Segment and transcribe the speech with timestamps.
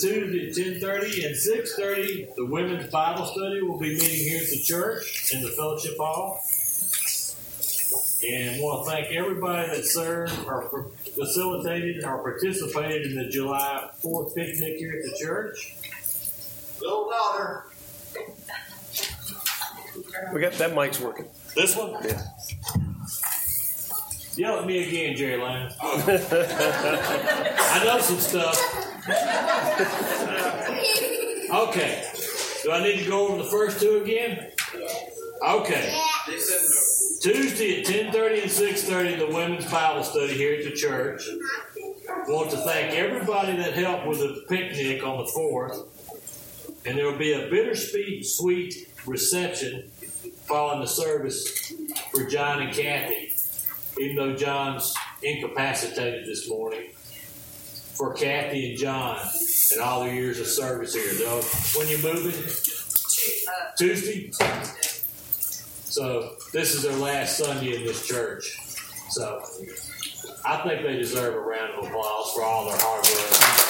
[0.00, 4.48] This Tuesday at 10:30 and 6:30, the women's Bible study will be meeting here at
[4.48, 6.42] the church in the fellowship hall.
[8.26, 14.34] And want to thank everybody that served or facilitated or participated in the July 4th
[14.34, 15.74] picnic here at the church.
[16.80, 17.64] Little daughter.
[20.32, 21.26] We got that mic's working.
[21.54, 22.02] This one?
[22.04, 22.22] Yeah.
[24.36, 25.70] Yell at me again, Jerry Lane.
[25.82, 28.56] I know some stuff.
[31.50, 32.04] Okay.
[32.62, 34.50] Do I need to go over the first two again?
[35.46, 35.98] Okay.
[37.20, 41.22] Tuesday at 10:30 and 6:30, the women's Bible study here at the church.
[42.28, 45.86] Want to thank everybody that helped with the picnic on the 4th.
[46.86, 49.90] And there will be a bittersweet sweet reception
[50.46, 51.72] following the service
[52.10, 53.29] for John and Kathy,
[54.00, 56.90] even though John's incapacitated this morning.
[57.94, 59.18] For Kathy and John
[59.72, 61.12] and all their years of service here.
[61.12, 61.42] Though,
[61.76, 62.32] when you moving?
[63.76, 64.30] Tuesday?
[65.84, 68.58] So this is their last Sunday in this church.
[69.10, 69.44] So
[70.46, 73.60] I think they deserve a round of applause for all their hard work.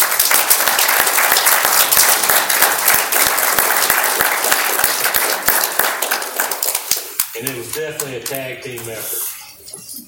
[7.36, 9.39] And it was definitely a tag team effort.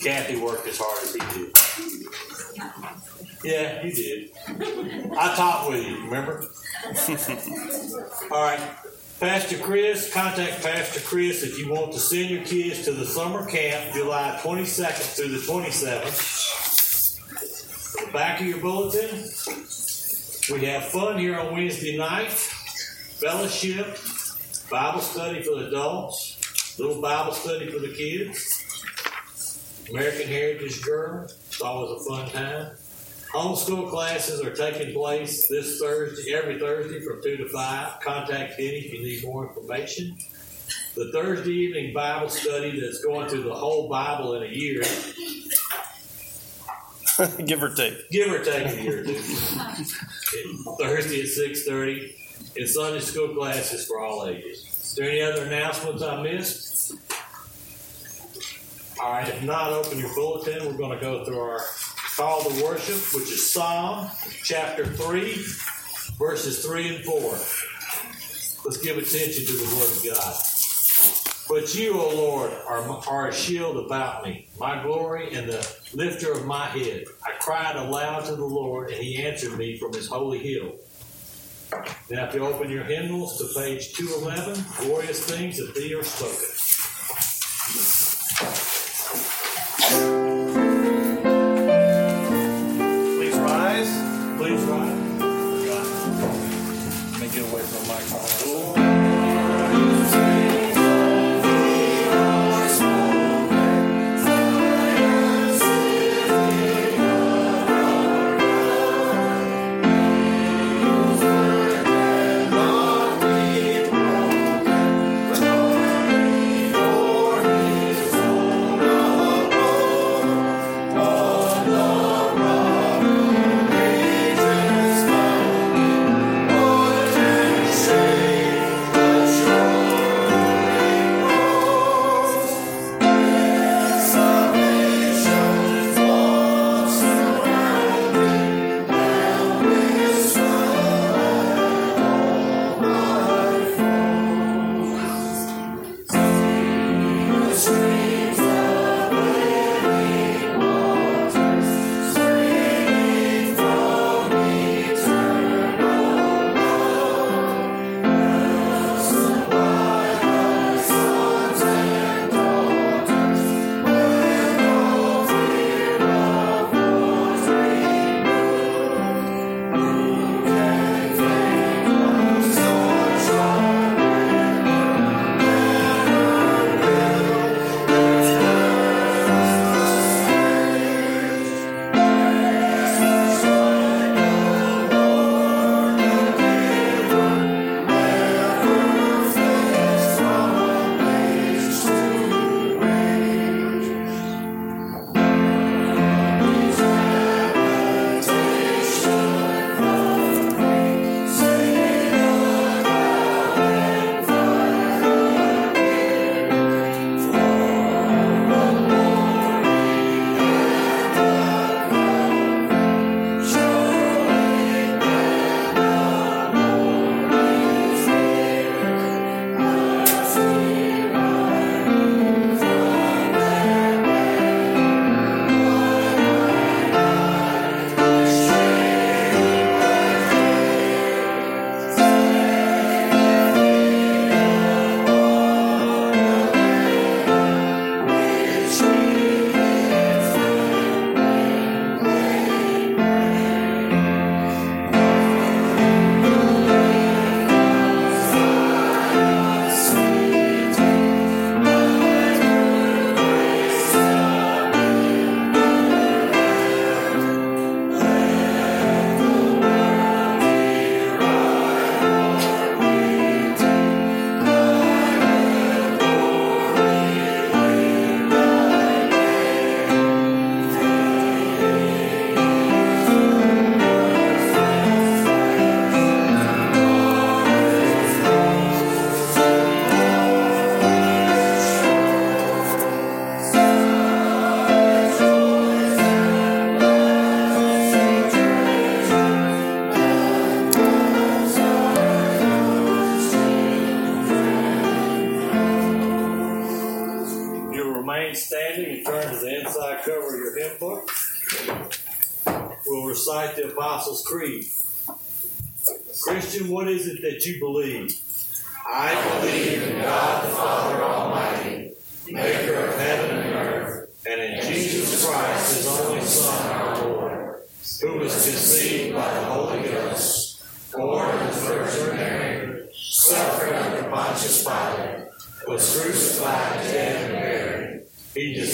[0.02, 1.52] Kathy worked as hard as he did.
[3.44, 4.30] Yeah, you did.
[5.16, 6.44] I talked with you, remember?
[8.30, 8.60] All right.
[9.20, 13.46] Pastor Chris, contact Pastor Chris if you want to send your kids to the summer
[13.48, 16.40] camp July 22nd through the 27th.
[18.06, 19.10] The back of your bulletin,
[20.50, 23.96] we have fun here on Wednesday night, fellowship,
[24.68, 28.61] Bible study for the adults, little Bible study for the kids,
[29.90, 31.24] American Heritage Journal.
[31.24, 32.70] It's always a fun time.
[33.32, 38.00] Homeschool classes are taking place this Thursday, every Thursday from 2 to 5.
[38.00, 40.16] Contact Denny if you need more information.
[40.94, 44.82] The Thursday evening Bible study that's going through the whole Bible in a year,
[47.44, 48.10] Give or take.
[48.10, 49.04] give or take a year.
[50.78, 52.14] Thursday at 6.30.
[52.56, 54.58] And Sunday school classes for all ages.
[54.58, 56.71] Is there any other announcements I missed?
[59.02, 60.64] All right, if not, open your bulletin.
[60.64, 61.58] We're going to go through our
[62.14, 64.08] call to worship, which is Psalm
[64.44, 65.44] chapter 3,
[66.20, 67.20] verses 3 and 4.
[68.64, 70.36] Let's give attention to the Word of God.
[71.48, 76.30] But you, O Lord, are, are a shield about me, my glory and the lifter
[76.30, 77.06] of my head.
[77.26, 80.76] I cried aloud to the Lord, and he answered me from his holy hill.
[82.08, 86.62] Now, if you open your hymnals to page 211, glorious things that thee are spoken.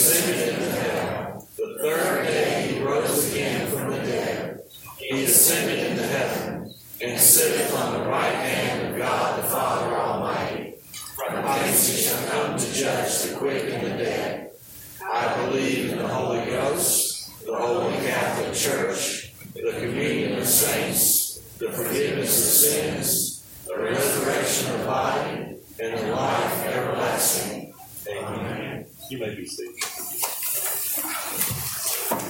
[0.09, 1.47] He descended into hell.
[1.59, 4.61] The third day he rose again from the dead.
[4.97, 6.73] He ascended into heaven
[7.03, 10.77] and sitteth on the right hand of God the Father Almighty.
[10.93, 14.51] From hence he shall come to judge the quick and the dead.
[15.03, 21.71] I believe in the Holy Ghost, the Holy Catholic Church, the communion of saints, the
[21.71, 27.75] forgiveness of sins, the resurrection of the body, and the life everlasting.
[28.11, 28.87] Amen.
[29.11, 29.75] You may be seated.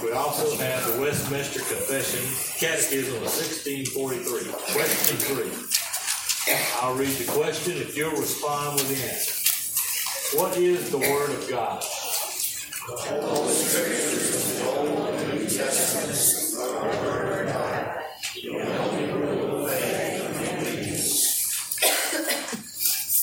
[0.01, 1.01] We also have the
[1.69, 2.21] Westminster Confession,
[2.59, 4.51] Catechism of 1643.
[4.73, 5.51] Question three.
[6.81, 10.37] I'll read the question if you'll respond with the answer.
[10.37, 11.83] What is the Word of God?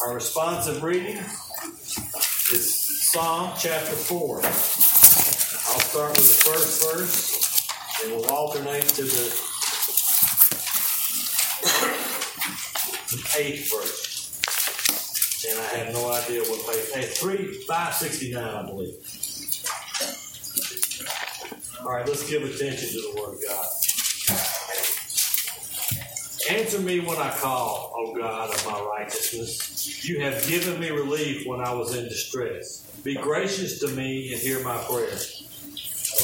[0.02, 1.16] Our responsive reading
[2.52, 2.74] is
[3.10, 4.36] Psalm chapter 4.
[4.36, 7.45] I'll start with the first verse,
[8.02, 9.24] and we'll alternate to the
[13.38, 14.04] eighth verse.
[15.48, 16.90] And I have no idea what page.
[16.92, 18.94] Hey, three five sixty nine, I believe.
[21.80, 23.68] All right, let's give attention to the Word of God.
[26.50, 30.04] Answer me when I call, O God of my righteousness.
[30.08, 32.84] You have given me relief when I was in distress.
[33.04, 35.18] Be gracious to me and hear my prayer.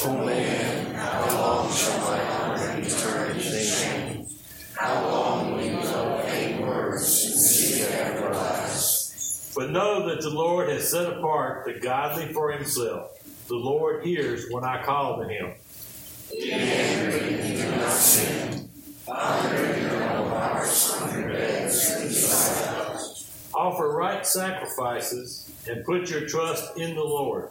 [0.00, 4.26] O man, how long shall I honor be turned to shame?
[4.74, 9.54] How long will you love vain words and seek everlast?
[9.54, 13.10] But know that the Lord has set apart the godly for himself.
[13.48, 15.52] The Lord hears when I call to him.
[16.30, 18.70] Be angry and do not sin.
[19.06, 22.12] In your own hearts on your beds and.
[23.54, 27.50] Offer right sacrifices and put your trust in the Lord.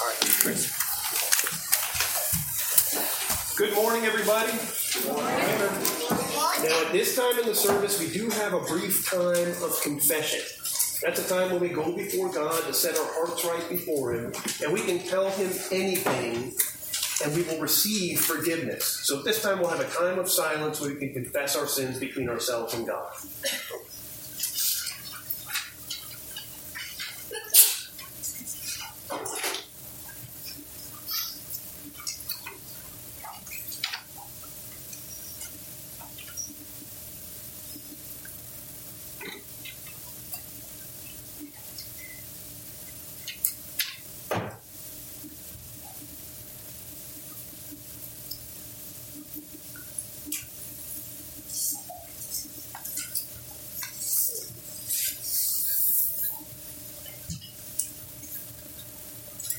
[0.00, 0.72] All right, Chris.
[3.56, 4.52] Good morning, everybody.
[6.66, 10.40] Now, at this time in the service, we do have a brief time of confession.
[11.02, 14.32] That's a time when we go before God to set our hearts right before Him,
[14.62, 16.54] and we can tell Him anything,
[17.22, 19.00] and we will receive forgiveness.
[19.04, 21.66] So at this time, we'll have a time of silence where we can confess our
[21.66, 23.12] sins between ourselves and God.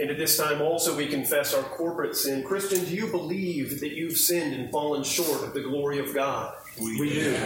[0.02, 2.44] And at this time also we confess our corporate sin.
[2.44, 6.56] Christian, do you believe that you've sinned and fallen short of the glory of God?
[6.82, 7.38] We do.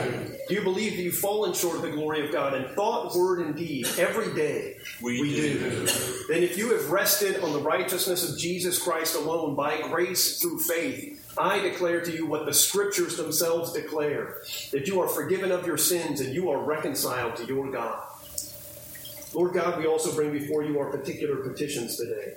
[0.47, 3.39] Do you believe that you've fallen short of the glory of God in thought, word,
[3.39, 4.77] and deed every day?
[5.01, 5.85] We do.
[6.29, 10.59] Then if you have rested on the righteousness of Jesus Christ alone by grace through
[10.59, 14.37] faith, I declare to you what the scriptures themselves declare
[14.71, 18.01] that you are forgiven of your sins and you are reconciled to your God.
[19.35, 22.35] Lord God, we also bring before you our particular petitions today.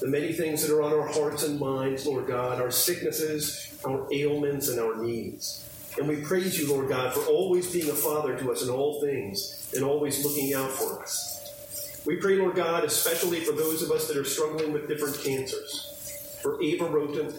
[0.00, 4.06] The many things that are on our hearts and minds, Lord God, our sicknesses, our
[4.12, 5.66] ailments, and our needs.
[5.96, 9.00] And we praise you, Lord God, for always being a father to us in all
[9.00, 12.02] things and always looking out for us.
[12.04, 16.38] We pray, Lord God, especially for those of us that are struggling with different cancers.
[16.42, 17.32] For Ava Roten,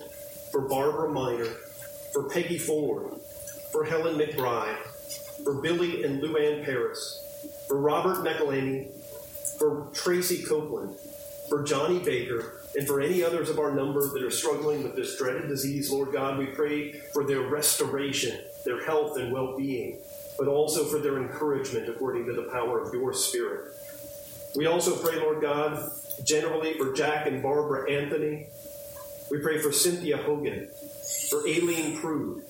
[0.51, 1.53] for Barbara Miner,
[2.13, 3.11] for Peggy Ford,
[3.71, 4.81] for Helen McBride,
[5.43, 7.26] for Billy and Luann Paris,
[7.67, 8.87] for Robert McElhaney,
[9.57, 10.95] for Tracy Copeland,
[11.49, 15.17] for Johnny Baker, And for any others of our number that are struggling with this
[15.17, 19.99] dreaded disease, Lord God, we pray for their restoration, their health and well being,
[20.37, 23.73] but also for their encouragement according to the power of your Spirit.
[24.55, 25.89] We also pray, Lord God,
[26.23, 28.47] generally for Jack and Barbara Anthony.
[29.31, 30.69] We pray for Cynthia Hogan,
[31.29, 32.43] for Aileen Prude,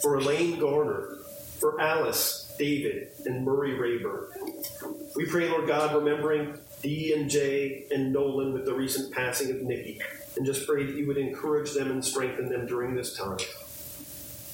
[0.00, 1.18] for Elaine Garner,
[1.58, 4.28] for Alice, David, and Murray Rayburn.
[5.16, 9.62] We pray, Lord God, remembering Dee and Jay and Nolan with the recent passing of
[9.62, 10.00] Nikki,
[10.36, 13.38] and just pray that you would encourage them and strengthen them during this time.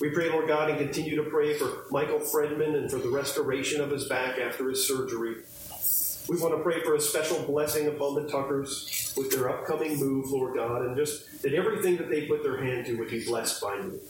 [0.01, 3.83] We pray, Lord God, and continue to pray for Michael Fredman and for the restoration
[3.83, 5.43] of his back after his surgery.
[6.31, 10.31] We want to pray for a special blessing upon the Tuckers with their upcoming move,
[10.31, 13.61] Lord God, and just that everything that they put their hand to would be blessed
[13.61, 14.01] by you.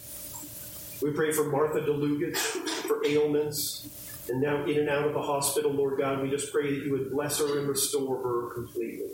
[1.03, 2.78] We pray for Martha DeLugas
[3.09, 3.89] ailments
[4.29, 6.23] and now in and out of the hospital, Lord God.
[6.23, 9.11] We just pray that you would bless her and restore her completely.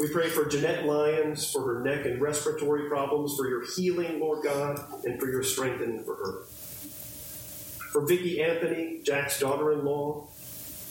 [0.00, 4.42] We pray for Jeanette Lyons for her neck and respiratory problems, for your healing, Lord
[4.42, 6.42] God, and for your strengthening for her.
[7.92, 10.26] For Vicki Anthony, Jack's daughter-in-law,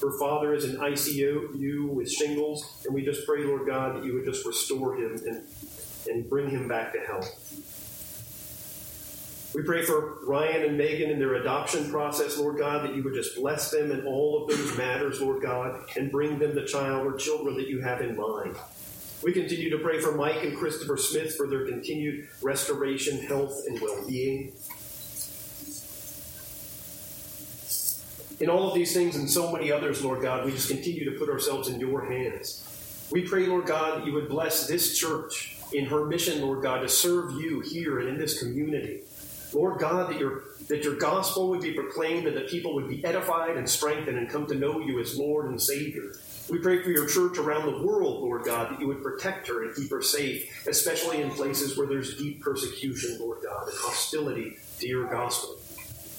[0.02, 4.13] her father is in ICU with shingles, and we just pray, Lord God, that you
[4.13, 5.44] would just restore him and,
[6.08, 7.28] and bring him back to health.
[9.54, 13.14] We pray for Ryan and Megan in their adoption process, Lord God, that you would
[13.14, 17.06] just bless them in all of those matters, Lord God, and bring them the child
[17.06, 18.56] or children that you have in mind.
[19.24, 23.80] We continue to pray for Mike and Christopher Smith for their continued restoration, health, and
[23.80, 24.54] well being.
[28.40, 31.20] In all of these things and so many others, Lord God, we just continue to
[31.20, 32.68] put ourselves in your hands.
[33.12, 36.80] We pray, Lord God, that you would bless this church in her mission, Lord God,
[36.82, 39.04] to serve you here and in this community.
[39.54, 43.04] Lord God, that your, that your gospel would be proclaimed and that people would be
[43.06, 46.14] edified and strengthened and come to know you as Lord and Savior.
[46.50, 49.64] We pray for your church around the world, Lord God, that you would protect her
[49.64, 54.58] and keep her safe, especially in places where there's deep persecution, Lord God, and hostility
[54.80, 55.58] to your gospel.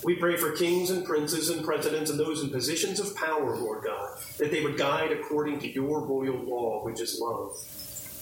[0.02, 3.84] We pray for kings and princes and presidents and those in positions of power, Lord
[3.84, 7.56] God, that they would guide according to your royal law, which is love.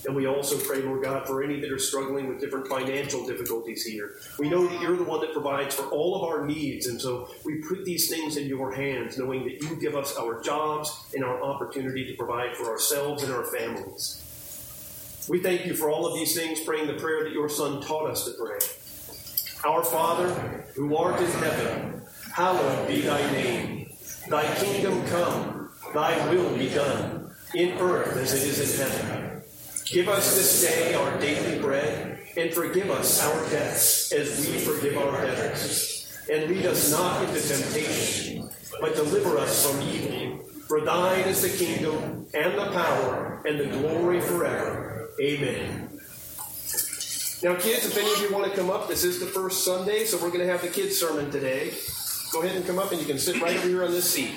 [0.05, 3.85] And we also pray, Lord God, for any that are struggling with different financial difficulties
[3.85, 4.17] here.
[4.39, 7.29] We know that you're the one that provides for all of our needs, and so
[7.45, 11.25] we put these things in your hands, knowing that you give us our jobs and
[11.25, 14.19] our opportunity to provide for ourselves and our families.
[15.29, 18.11] We thank you for all of these things, praying the prayer that your Son taught
[18.11, 18.59] us to pray.
[19.65, 23.93] Our Father, who art in heaven, hallowed be thy name.
[24.29, 29.32] Thy kingdom come, thy will be done, in earth as it is in heaven.
[29.93, 34.97] Give us this day our daily bread, and forgive us our debts as we forgive
[34.97, 36.11] our debtors.
[36.33, 38.49] And lead us not into temptation,
[38.81, 40.39] but deliver us from evil.
[40.67, 45.11] For thine is the kingdom, and the power, and the glory forever.
[45.21, 46.01] Amen.
[47.43, 50.07] Now, kids, if any of you want to come up, this is the first Sunday,
[50.07, 51.75] so we're going to have the kids' sermon today.
[52.33, 54.33] Go ahead and come up, and you can sit right over here on this seat.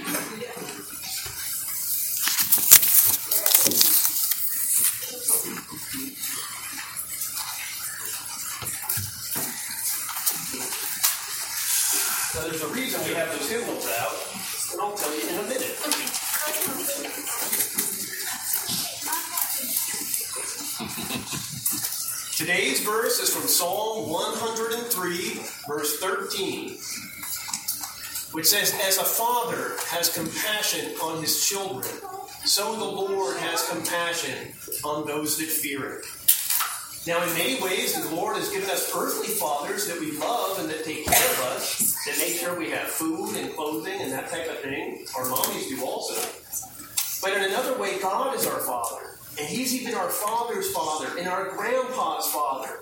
[23.58, 26.72] Psalm 103, verse 13,
[28.34, 31.88] which says, As a father has compassion on his children,
[32.44, 34.52] so the Lord has compassion
[34.84, 36.02] on those that fear him.
[37.08, 40.70] Now, in many ways, the Lord has given us earthly fathers that we love and
[40.70, 44.30] that take care of us, that make sure we have food and clothing and that
[44.30, 45.06] type of thing.
[45.18, 46.22] Our mommies do also.
[47.22, 49.12] But in another way, God is our father.
[49.40, 52.82] And He's even our father's father and our grandpa's father.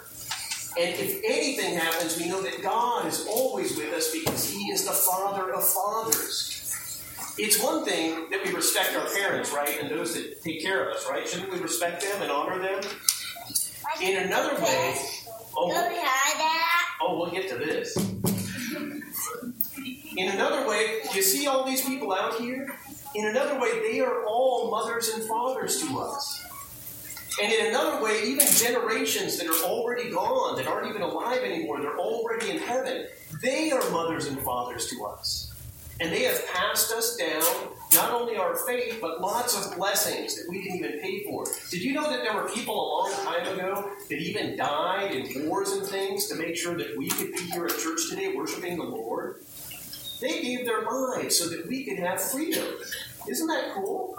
[0.75, 4.85] And if anything happens, we know that God is always with us because He is
[4.85, 6.49] the Father of fathers.
[7.37, 9.79] It's one thing that we respect our parents, right?
[9.79, 11.27] And those that take care of us, right?
[11.27, 12.81] Shouldn't we respect them and honor them?
[14.01, 14.95] In another way,
[15.55, 15.69] oh,
[17.01, 17.95] oh, we'll get to this.
[20.15, 22.75] In another way, you see all these people out here?
[23.15, 26.42] In another way, they are all mothers and fathers to us.
[27.41, 31.81] And in another way, even generations that are already gone, that aren't even alive anymore,
[31.81, 33.07] they're already in heaven,
[33.41, 35.51] they are mothers and fathers to us.
[35.99, 37.43] And they have passed us down
[37.93, 41.45] not only our faith, but lots of blessings that we can even pay for.
[41.69, 45.47] Did you know that there were people a long time ago that even died in
[45.47, 48.77] wars and things to make sure that we could be here at church today worshiping
[48.77, 49.43] the Lord?
[50.19, 52.65] They gave their lives so that we could have freedom.
[53.27, 54.17] Isn't that cool?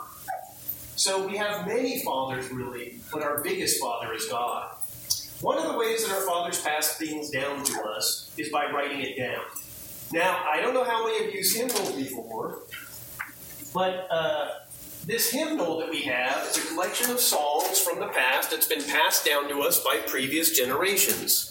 [0.97, 4.77] So we have many fathers, really, but our biggest father is God.
[5.41, 9.01] One of the ways that our fathers pass things down to us is by writing
[9.01, 9.45] it down.
[10.13, 12.61] Now, I don't know how many of you used hymnals before,
[13.75, 14.49] but uh,
[15.07, 18.85] this hymnal that we have is a collection of songs from the past that's been
[18.85, 21.51] passed down to us by previous generations.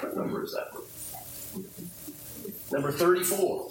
[0.00, 0.72] What number is that?
[2.72, 3.68] Number 34.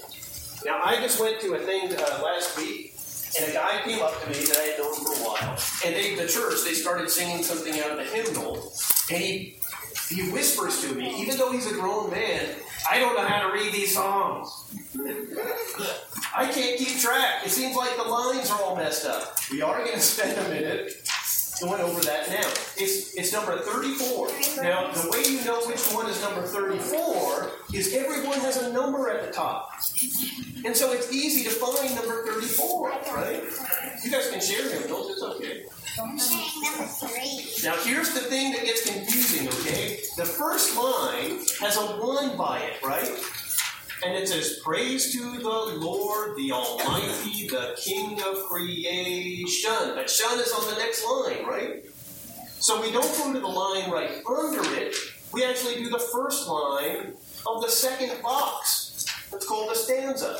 [0.65, 2.88] Now, I just went to a thing uh, last week,
[3.37, 5.95] and a guy came up to me that I had known for a while, and
[5.95, 8.71] they, the church, they started singing something out of the hymnal,
[9.11, 9.57] and he,
[10.09, 12.55] he whispers to me, even though he's a grown man,
[12.89, 14.49] I don't know how to read these songs.
[16.35, 17.45] I can't keep track.
[17.45, 19.37] It seems like the lines are all messed up.
[19.51, 20.93] We are going to spend a minute
[21.61, 22.47] going over that now.
[22.77, 24.63] It's, it's number 34.
[24.63, 29.09] Now, the way you know which one is number 34 is everyone has a number
[29.09, 29.73] at the top.
[30.65, 33.43] And so it's easy to find number 34, right?
[34.03, 35.65] You guys can share hymnals, it's okay.
[37.63, 39.99] Now, here's the thing that gets confusing, okay?
[40.15, 43.09] The first line has a 1 by it, right?
[44.05, 49.93] And it says, Praise to the Lord, the Almighty, the King of creation.
[49.95, 51.85] But shun is on the next line, right?
[52.59, 54.95] So we don't go to the line right under it.
[55.33, 57.13] We actually do the first line
[57.47, 59.05] of the second box.
[59.33, 60.39] It's called a stanza.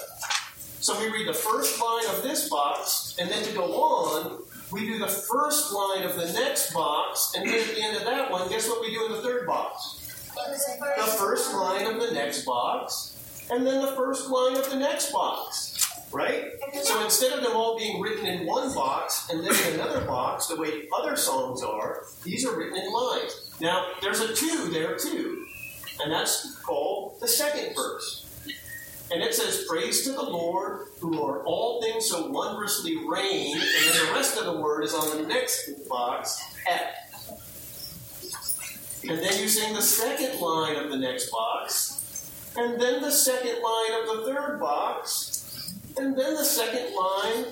[0.82, 4.42] So we read the first line of this box, and then to go on,
[4.72, 8.04] we do the first line of the next box, and then at the end of
[8.06, 10.08] that one, guess what we do in the third box?
[10.32, 13.19] It was the The first line of the next box,
[13.52, 15.76] and then the first line of the next box.
[16.12, 16.46] Right?
[16.82, 20.48] So instead of them all being written in one box and then in another box,
[20.48, 23.56] the way other songs are, these are written in lines.
[23.62, 25.46] Now, there's a two there too,
[26.02, 28.26] and that's called the second verse.
[29.12, 33.56] And it says, Praise to the Lord, who are all things so wondrously reign.
[33.56, 36.96] And then the rest of the word is on the next box, F.
[39.08, 41.89] And then you sing the second line of the next box,
[42.60, 47.46] and then the second line of the third box, and then the second line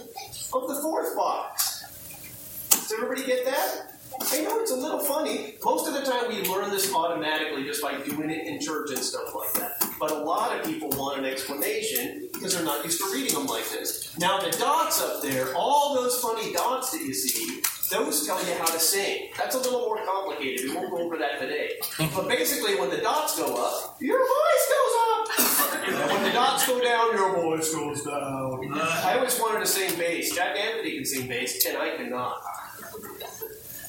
[0.54, 2.68] of the fourth box.
[2.70, 3.94] Does everybody get that?
[4.32, 5.56] I know it's a little funny.
[5.64, 9.00] Most of the time we learn this automatically just by doing it in church and
[9.00, 9.90] stuff like that.
[10.00, 13.46] But a lot of people want an explanation because they're not used to reading them
[13.46, 14.18] like this.
[14.18, 18.54] Now the dots up there, all those funny dots that you see, those tell you
[18.56, 19.30] how to sing.
[19.38, 20.70] That's a little more complicated.
[20.70, 21.72] We won't go over that today.
[22.16, 25.88] But basically, when the dots go up, your voice goes up.
[25.88, 28.72] And when the dots go down, your voice goes down.
[28.74, 30.36] I always wanted to sing bass.
[30.36, 32.42] Jack Anthony can sing bass, and I cannot.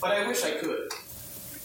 [0.01, 0.93] But I wish I could.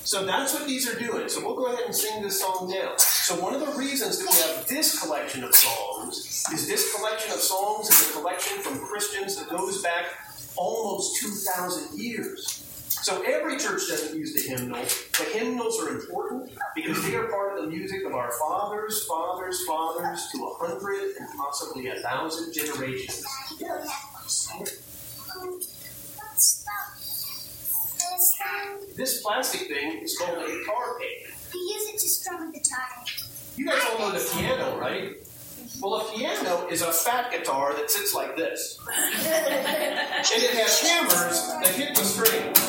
[0.06, 1.30] So that's what these are doing.
[1.30, 2.93] So we'll go ahead and sing this song now.
[2.98, 7.32] So one of the reasons that we have this collection of songs is this collection
[7.32, 10.06] of songs is a collection from Christians that goes back
[10.56, 12.63] almost 2,000 years.
[13.04, 17.58] So every church doesn't use the hymnal, but hymnals are important because they are part
[17.58, 22.54] of the music of our fathers, fathers, fathers to a hundred and possibly a thousand
[22.54, 23.26] generations.
[28.96, 31.34] This plastic thing is called a guitar pick.
[31.54, 32.88] We use it to strum a guitar.
[33.58, 35.18] You guys all know the piano, right?
[35.81, 38.79] Well, a piano is a fat guitar that sits like this.
[38.88, 42.59] and it has hammers that hit the strings.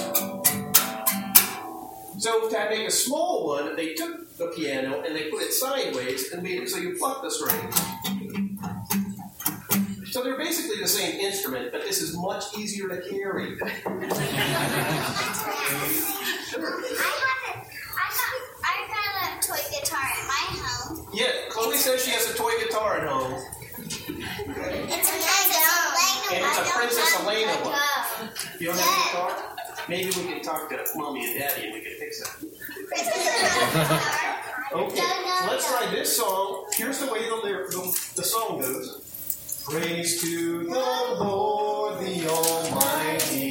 [2.22, 6.32] So to make a small one, they took the piano and they put it sideways
[6.32, 7.74] and made it so you pluck the strings.
[10.10, 13.58] So they're basically the same instrument, but this is much easier to carry.
[13.62, 13.92] I have
[16.62, 16.72] a,
[17.92, 21.03] I got, I got a toy guitar at my home.
[21.14, 23.40] Yeah, Chloe says she has a toy guitar at home.
[23.78, 24.12] It's a
[25.22, 27.72] Princess And it's a Princess Elena one.
[27.72, 28.30] one.
[28.58, 29.54] You don't have a guitar?
[29.88, 32.28] Maybe we can talk to mommy and daddy and we can fix it.
[34.72, 35.02] Okay,
[35.46, 36.66] let's try this song.
[36.72, 39.62] Here's the way the, lyric, the, the song goes.
[39.64, 43.43] Praise to the Lord, the Almighty,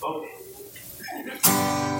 [0.00, 1.97] now.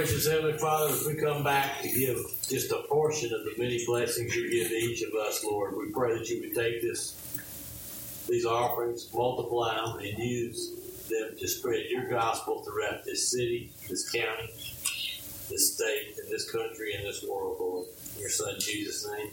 [0.00, 2.16] Most gracious Heavenly Father, as we come back to give
[2.48, 5.90] just a portion of the many blessings you give to each of us, Lord, we
[5.92, 7.12] pray that you would take this,
[8.26, 14.08] these offerings, multiply them, and use them to spread your gospel throughout this city, this
[14.08, 14.48] county,
[15.50, 17.86] this state, and this country, and this world, Lord.
[18.14, 19.30] In your Son Jesus' name,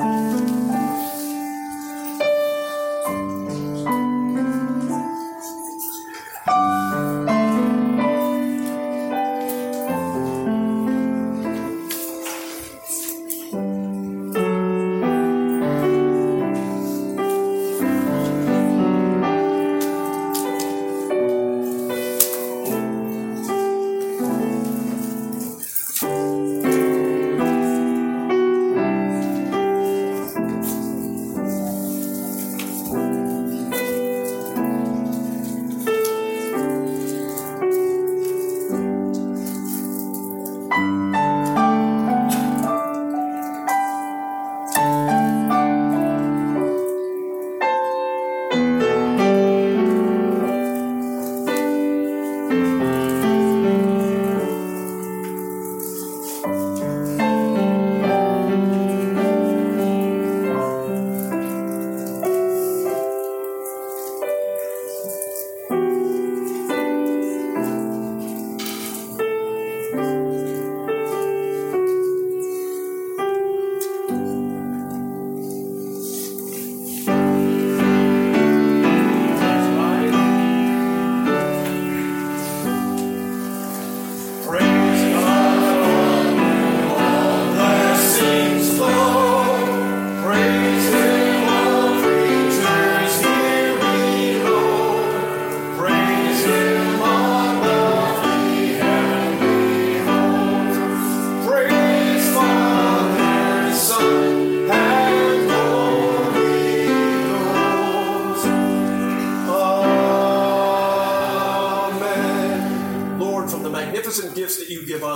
[0.00, 0.17] amen.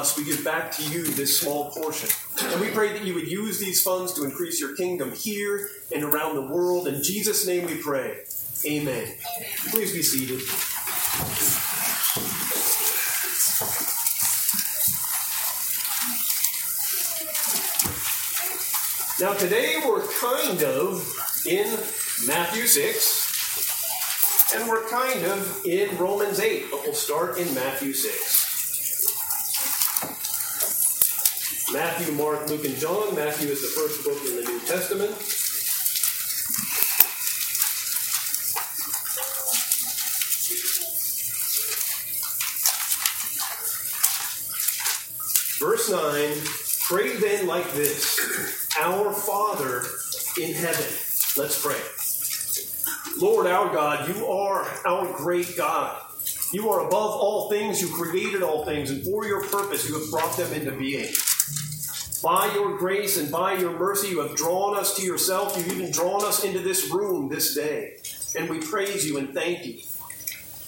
[0.03, 2.09] Us, we give back to you this small portion.
[2.41, 6.03] And we pray that you would use these funds to increase your kingdom here and
[6.03, 6.89] around the world.
[6.89, 8.25] In Jesus' name we pray.
[8.67, 9.15] Amen.
[9.69, 10.41] Please be seated.
[19.21, 21.79] Now, today we're kind of in
[22.27, 28.42] Matthew 6, and we're kind of in Romans 8, but we'll start in Matthew 6.
[31.73, 33.15] Matthew, Mark, Luke, and John.
[33.15, 35.11] Matthew is the first book in the New Testament.
[45.59, 46.37] Verse 9
[46.89, 49.85] Pray then like this Our Father
[50.39, 50.85] in heaven.
[51.39, 51.81] Let's pray.
[53.19, 56.03] Lord our God, you are our great God.
[56.53, 57.81] You are above all things.
[57.81, 61.15] You created all things, and for your purpose, you have brought them into being.
[62.23, 65.57] By your grace and by your mercy, you have drawn us to yourself.
[65.57, 67.97] You've even drawn us into this room this day.
[68.39, 69.81] And we praise you and thank you.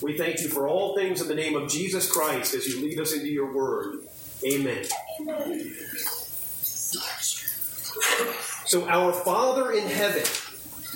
[0.03, 2.99] We thank you for all things in the name of Jesus Christ as you lead
[2.99, 4.01] us into your word.
[4.45, 4.85] Amen.
[8.67, 10.25] So, our Father in heaven,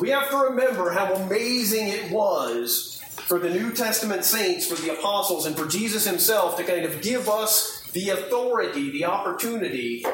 [0.00, 4.98] we have to remember how amazing it was for the New Testament saints, for the
[4.98, 10.04] apostles, and for Jesus himself to kind of give us the authority, the opportunity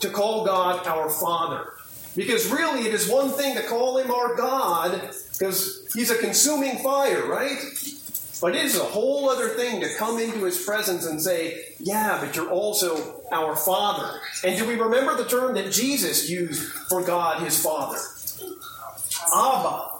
[0.00, 1.72] to call God our Father.
[2.16, 6.78] Because really, it is one thing to call him our God, because he's a consuming
[6.78, 7.58] fire, right?
[8.40, 12.18] But it is a whole other thing to come into his presence and say, Yeah,
[12.24, 14.20] but you're also our Father.
[14.44, 17.98] And do we remember the term that Jesus used for God his Father?
[19.34, 19.90] Abba.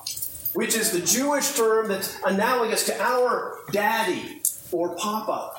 [0.55, 4.41] which is the Jewish term that's analogous to our daddy
[4.73, 5.58] or papa.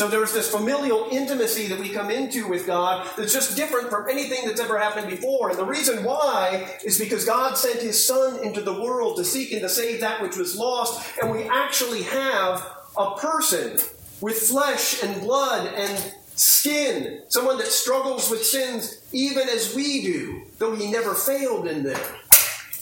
[0.00, 4.08] So there's this familial intimacy that we come into with God that's just different from
[4.08, 5.50] anything that's ever happened before.
[5.50, 9.52] And the reason why is because God sent his son into the world to seek
[9.52, 11.06] and to save that which was lost.
[11.20, 13.78] And we actually have a person
[14.22, 20.44] with flesh and blood and skin, someone that struggles with sins even as we do,
[20.56, 22.00] though he never failed in them.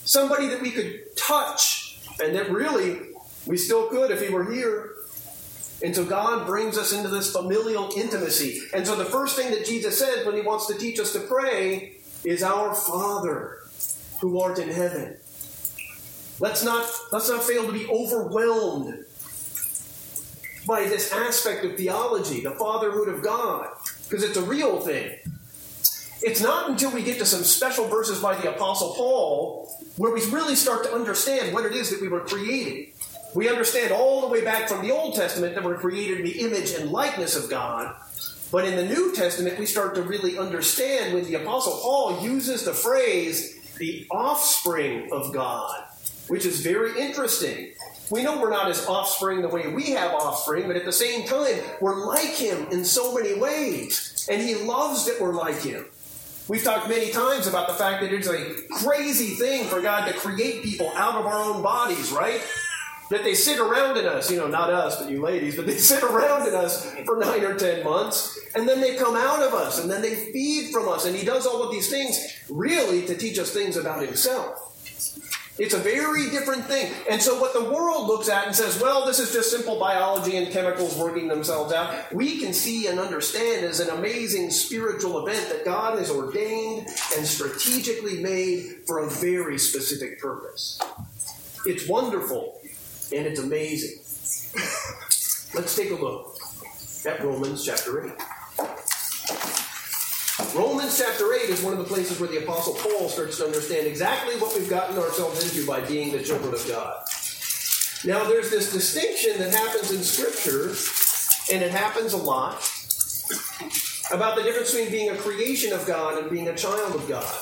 [0.05, 2.97] Somebody that we could touch, and that really
[3.45, 4.93] we still could if he were here.
[5.83, 8.63] And so God brings us into this familial intimacy.
[8.75, 11.21] And so the first thing that Jesus says when he wants to teach us to
[11.21, 13.59] pray is our Father
[14.21, 15.17] who art in heaven.
[16.41, 19.05] Let's not, let's not fail to be overwhelmed
[20.67, 23.69] by this aspect of theology, the fatherhood of God,
[24.09, 25.19] because it's a real thing.
[26.21, 30.25] It's not until we get to some special verses by the Apostle Paul where we
[30.31, 32.89] really start to understand what it is that we were created.
[33.35, 36.41] We understand all the way back from the Old Testament that we're created in the
[36.41, 37.95] image and likeness of God.
[38.51, 42.65] But in the New Testament, we start to really understand when the Apostle Paul uses
[42.65, 45.85] the phrase the offspring of God,
[46.29, 47.73] which is very interesting.
[48.11, 51.27] We know we're not his offspring the way we have offspring, but at the same
[51.27, 54.27] time, we're like him in so many ways.
[54.31, 55.85] And he loves that we're like him.
[56.49, 60.19] We've talked many times about the fact that it's a crazy thing for God to
[60.19, 62.41] create people out of our own bodies, right?
[63.11, 65.77] That they sit around in us, you know, not us, but you ladies, but they
[65.79, 69.55] sit around in us for nine or ten months, and then they come out of
[69.55, 72.19] us, and then they feed from us, and he does all of these things
[72.49, 74.65] really to teach us things about himself.
[75.59, 76.93] It's a very different thing.
[77.11, 80.37] And so, what the world looks at and says, well, this is just simple biology
[80.37, 85.49] and chemicals working themselves out, we can see and understand as an amazing spiritual event
[85.49, 90.79] that God has ordained and strategically made for a very specific purpose.
[91.67, 92.58] It's wonderful
[93.13, 93.99] and it's amazing.
[95.55, 96.37] Let's take a look
[97.07, 98.13] at Romans chapter 8.
[100.55, 103.87] Romans chapter 8 is one of the places where the Apostle Paul starts to understand
[103.87, 107.03] exactly what we've gotten ourselves into by being the children of God.
[108.05, 110.75] Now, there's this distinction that happens in Scripture,
[111.53, 112.57] and it happens a lot,
[114.13, 117.35] about the difference between being a creation of God and being a child of God.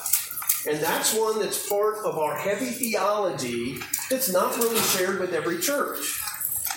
[0.69, 3.79] And that's one that's part of our heavy theology
[4.11, 6.21] that's not really shared with every church.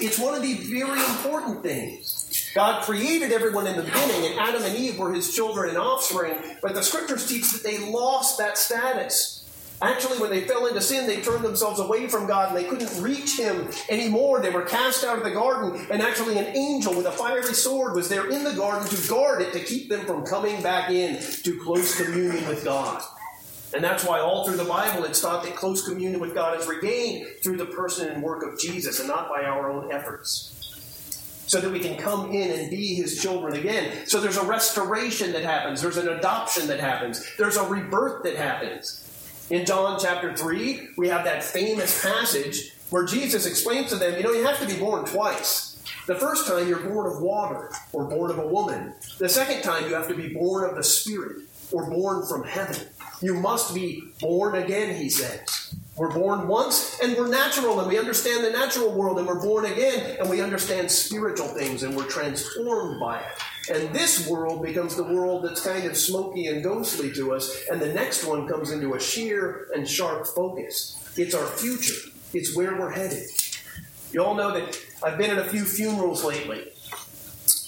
[0.01, 2.51] It's one of the very important things.
[2.55, 6.35] God created everyone in the beginning, and Adam and Eve were his children and offspring,
[6.61, 9.39] but the scriptures teach that they lost that status.
[9.81, 13.01] Actually, when they fell into sin, they turned themselves away from God and they couldn't
[13.01, 14.41] reach Him anymore.
[14.41, 17.95] They were cast out of the garden, and actually, an angel with a fiery sword
[17.95, 21.21] was there in the garden to guard it to keep them from coming back in
[21.43, 23.01] to close communion with God.
[23.73, 26.67] And that's why all through the Bible it's taught that close communion with God is
[26.67, 30.55] regained through the person and work of Jesus and not by our own efforts.
[31.47, 34.05] So that we can come in and be his children again.
[34.05, 38.35] So there's a restoration that happens, there's an adoption that happens, there's a rebirth that
[38.35, 39.05] happens.
[39.49, 44.23] In John chapter 3, we have that famous passage where Jesus explains to them, you
[44.23, 45.81] know, you have to be born twice.
[46.05, 48.93] The first time you're born of water or born of a woman.
[49.17, 52.87] The second time you have to be born of the Spirit or born from heaven.
[53.21, 55.75] You must be born again, he says.
[55.97, 59.65] We're born once and we're natural and we understand the natural world and we're born
[59.65, 63.75] again and we understand spiritual things and we're transformed by it.
[63.75, 67.81] And this world becomes the world that's kind of smoky and ghostly to us, and
[67.81, 70.97] the next one comes into a sheer and sharp focus.
[71.17, 73.27] It's our future, it's where we're headed.
[74.11, 76.71] You all know that I've been at a few funerals lately,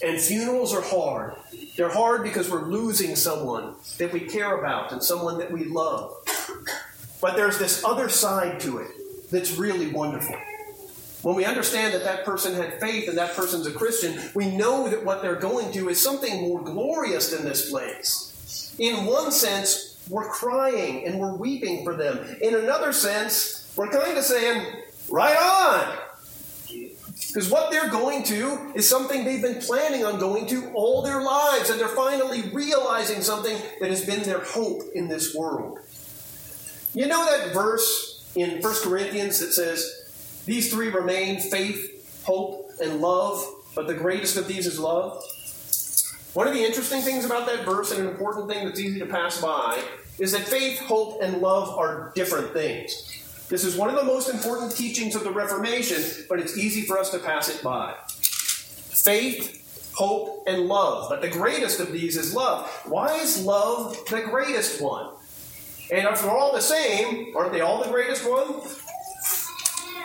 [0.03, 1.35] and funerals are hard.
[1.77, 6.15] They're hard because we're losing someone that we care about and someone that we love.
[7.21, 10.35] But there's this other side to it that's really wonderful.
[11.21, 14.89] When we understand that that person had faith and that person's a Christian, we know
[14.89, 18.75] that what they're going to is something more glorious than this place.
[18.79, 22.37] In one sense, we're crying and we're weeping for them.
[22.41, 24.65] In another sense, we're kind of saying,
[25.09, 25.97] right on.
[27.33, 31.21] Because what they're going to is something they've been planning on going to all their
[31.21, 35.79] lives, and they're finally realizing something that has been their hope in this world.
[36.93, 42.99] You know that verse in 1 Corinthians that says, these three remain faith, hope, and
[42.99, 43.41] love,
[43.75, 45.23] but the greatest of these is love.
[46.33, 49.05] One of the interesting things about that verse, and an important thing that's easy to
[49.05, 49.81] pass by,
[50.19, 53.20] is that faith, hope, and love are different things.
[53.51, 56.97] This is one of the most important teachings of the Reformation, but it's easy for
[56.97, 57.93] us to pass it by.
[58.07, 61.09] Faith, hope, and love.
[61.09, 62.65] But the greatest of these is love.
[62.85, 65.09] Why is love the greatest one?
[65.91, 68.61] And if they're all the same, aren't they all the greatest one?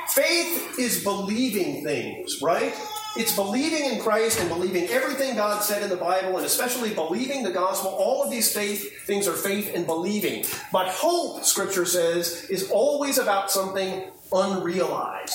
[0.09, 2.75] Faith is believing things, right?
[3.19, 7.43] It's believing in Christ and believing everything God said in the Bible, and especially believing
[7.43, 7.91] the gospel.
[7.91, 10.45] All of these faith things are faith and believing.
[10.73, 15.35] But hope, Scripture says, is always about something unrealized.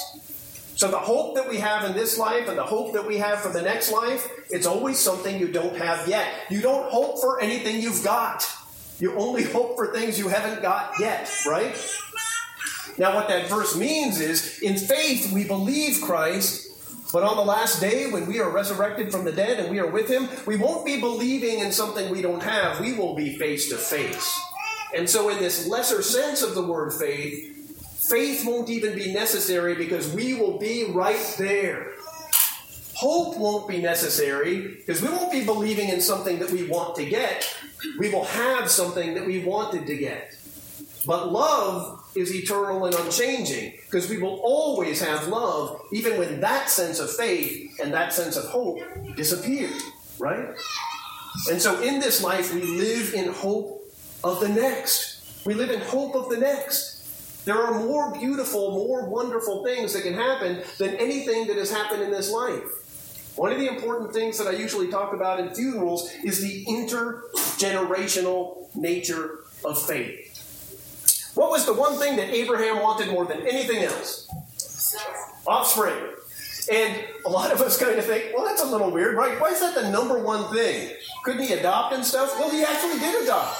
[0.75, 3.39] So the hope that we have in this life and the hope that we have
[3.39, 6.27] for the next life, it's always something you don't have yet.
[6.49, 8.47] You don't hope for anything you've got.
[8.99, 11.75] You only hope for things you haven't got yet, right?
[12.97, 16.70] Now, what that verse means is in faith, we believe Christ,
[17.11, 19.87] but on the last day, when we are resurrected from the dead and we are
[19.87, 22.79] with Him, we won't be believing in something we don't have.
[22.79, 24.39] We will be face to face.
[24.95, 29.75] And so, in this lesser sense of the word faith, faith won't even be necessary
[29.75, 31.91] because we will be right there.
[32.95, 37.05] Hope won't be necessary because we won't be believing in something that we want to
[37.05, 37.51] get.
[37.97, 40.35] We will have something that we wanted to get.
[41.05, 46.69] But love is eternal and unchanging because we will always have love, even when that
[46.69, 48.79] sense of faith and that sense of hope
[49.15, 49.69] disappear,
[50.19, 50.49] right?
[51.49, 53.93] And so in this life, we live in hope
[54.23, 55.45] of the next.
[55.45, 57.45] We live in hope of the next.
[57.45, 62.03] There are more beautiful, more wonderful things that can happen than anything that has happened
[62.03, 62.63] in this life.
[63.35, 68.75] One of the important things that I usually talk about in funerals is the intergenerational
[68.75, 70.30] nature of faith.
[71.35, 74.29] What was the one thing that Abraham wanted more than anything else?
[75.47, 75.95] Offspring.
[76.71, 79.39] And a lot of us kind of think, well, that's a little weird, right?
[79.39, 80.95] Why is that the number one thing?
[81.23, 82.37] Couldn't he adopt and stuff?
[82.39, 83.57] Well, he actually did adopt.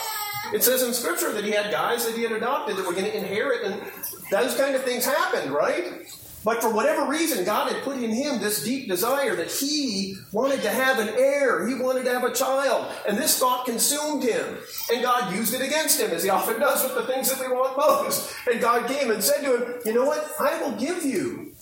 [0.54, 3.06] It says in Scripture that he had guys that he had adopted that were going
[3.06, 3.82] to inherit, and
[4.30, 6.06] those kind of things happened, right?
[6.44, 10.64] But for whatever reason, God had put in him this deep desire that he wanted
[10.64, 11.68] to have an heir.
[11.68, 12.92] He wanted to have a child.
[13.08, 14.58] And this thought consumed him.
[14.92, 17.54] And God used it against him, as he often does with the things that we
[17.54, 18.34] want most.
[18.52, 20.32] And God came and said to him, You know what?
[20.40, 21.54] I will give you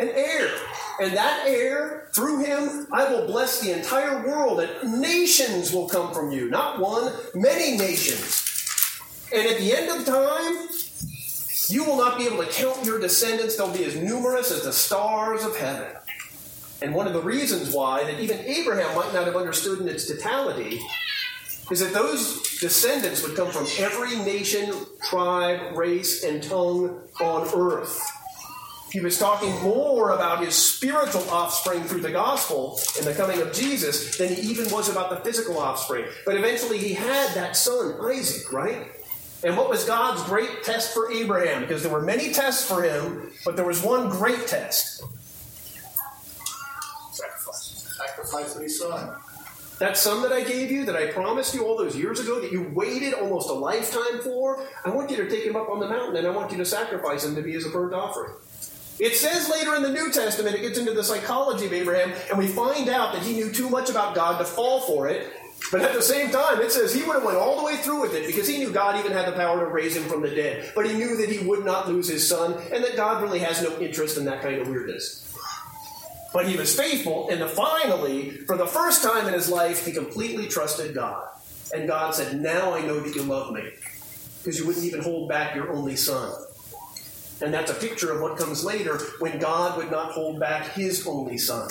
[0.00, 0.50] an heir.
[1.00, 6.12] And that heir, through him, I will bless the entire world, and nations will come
[6.12, 6.50] from you.
[6.50, 8.44] Not one, many nations.
[9.32, 10.68] And at the end of time,
[11.70, 13.56] you will not be able to count your descendants.
[13.56, 15.92] They'll be as numerous as the stars of heaven.
[16.80, 20.06] And one of the reasons why that even Abraham might not have understood in its
[20.06, 20.80] totality
[21.70, 28.00] is that those descendants would come from every nation, tribe, race, and tongue on earth.
[28.90, 33.52] He was talking more about his spiritual offspring through the gospel and the coming of
[33.52, 36.06] Jesus than he even was about the physical offspring.
[36.24, 38.90] But eventually he had that son, Isaac, right?
[39.44, 41.62] And what was God's great test for Abraham?
[41.62, 45.02] Because there were many tests for him, but there was one great test.
[47.12, 47.96] Sacrifice.
[47.96, 49.14] Sacrifice of his son.
[49.78, 52.50] That son that I gave you, that I promised you all those years ago, that
[52.50, 55.88] you waited almost a lifetime for, I want you to take him up on the
[55.88, 58.32] mountain and I want you to sacrifice him to be as a burnt offering.
[58.98, 62.36] It says later in the New Testament, it gets into the psychology of Abraham, and
[62.36, 65.32] we find out that he knew too much about God to fall for it,
[65.70, 68.00] but at the same time, it says he would have went all the way through
[68.00, 70.30] with it because he knew God even had the power to raise him from the
[70.30, 70.72] dead.
[70.74, 73.62] But he knew that he would not lose his son and that God really has
[73.62, 75.24] no interest in that kind of weirdness.
[76.32, 80.46] But he was faithful, and finally, for the first time in his life, he completely
[80.46, 81.26] trusted God.
[81.74, 83.70] And God said, Now I know that you love me
[84.38, 86.32] because you wouldn't even hold back your only son.
[87.40, 91.06] And that's a picture of what comes later when God would not hold back his
[91.06, 91.70] only son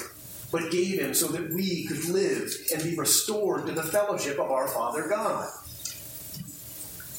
[0.52, 4.52] but gave him so that we could live and be restored to the fellowship of
[4.52, 5.50] our Father God.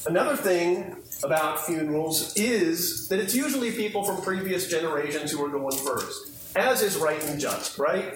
[0.06, 5.76] Another thing about funerals is that it's usually people from previous generations who are going
[5.76, 8.14] first, as is right and just, right?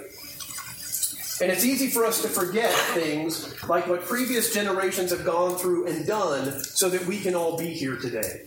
[1.41, 5.89] And it's easy for us to forget things like what previous generations have gone through
[5.89, 8.43] and done so that we can all be here today.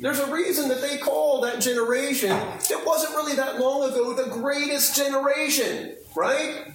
[0.00, 4.30] There's a reason that they call that generation that wasn't really that long ago the
[4.30, 6.72] greatest generation, right?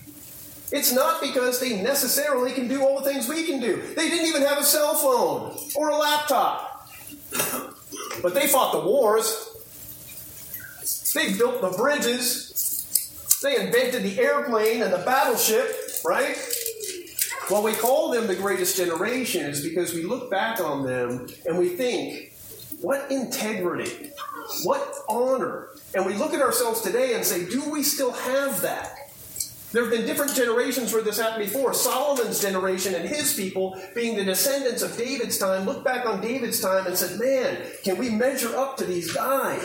[0.72, 3.82] It's not because they necessarily can do all the things we can do.
[3.96, 6.90] They didn't even have a cell phone or a laptop.
[8.22, 9.52] But they fought the wars.
[11.14, 13.40] They built the bridges.
[13.42, 16.36] They invented the airplane and the battleship, right?
[17.50, 21.58] Well, we call them the greatest generation is because we look back on them and
[21.58, 22.33] we think,
[22.84, 24.12] what integrity,
[24.64, 25.70] what honor.
[25.96, 28.98] And we look at ourselves today and say, do we still have that?
[29.72, 31.74] There have been different generations where this happened before.
[31.74, 36.60] Solomon's generation and his people, being the descendants of David's time, looked back on David's
[36.60, 39.64] time and said, Man, can we measure up to these guys?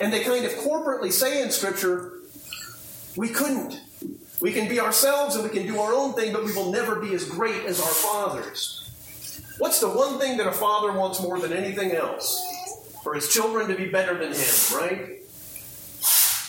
[0.00, 2.12] And they kind of corporately say in Scripture,
[3.16, 3.82] We couldn't.
[4.40, 6.96] We can be ourselves and we can do our own thing, but we will never
[7.00, 8.85] be as great as our fathers.
[9.58, 12.44] What's the one thing that a father wants more than anything else?
[13.02, 15.16] For his children to be better than him, right?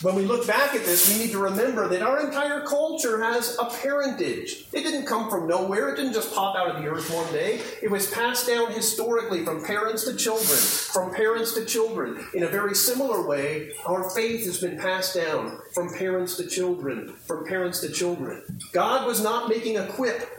[0.02, 3.58] when we look back at this, we need to remember that our entire culture has
[3.60, 4.66] a parentage.
[4.72, 7.62] It didn't come from nowhere, it didn't just pop out of the earth one day.
[7.82, 12.24] It was passed down historically from parents to children, from parents to children.
[12.36, 17.14] In a very similar way, our faith has been passed down from parents to children,
[17.26, 18.44] from parents to children.
[18.74, 20.30] God was not making a quip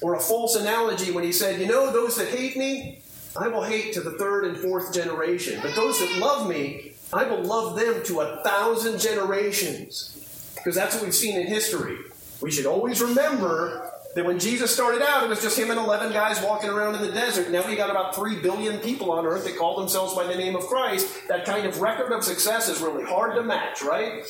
[0.00, 3.00] or a false analogy when he said, You know, those that hate me,
[3.36, 5.60] I will hate to the third and fourth generation.
[5.62, 10.14] But those that love me, I will love them to a thousand generations.
[10.54, 11.96] Because that's what we've seen in history.
[12.40, 16.12] We should always remember that when Jesus started out, it was just him and 11
[16.12, 17.50] guys walking around in the desert.
[17.50, 20.56] Now we got about 3 billion people on earth that call themselves by the name
[20.56, 21.28] of Christ.
[21.28, 24.24] That kind of record of success is really hard to match, right?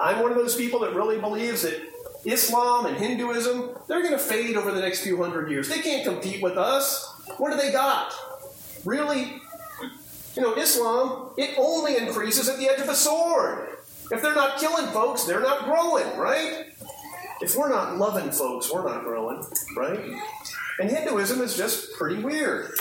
[0.00, 1.91] I'm one of those people that really believes that
[2.24, 5.68] Islam and Hinduism, they're going to fade over the next few hundred years.
[5.68, 7.12] They can't compete with us.
[7.38, 8.12] What do they got?
[8.84, 9.40] Really
[10.34, 13.68] you know, Islam, it only increases at the edge of a sword.
[14.10, 16.66] If they're not killing folks, they're not growing, right?
[17.40, 19.44] If we're not loving folks, we're not growing,
[19.76, 20.00] right?
[20.78, 22.72] And Hinduism is just pretty weird.